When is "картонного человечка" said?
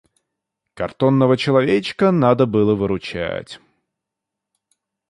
0.73-2.09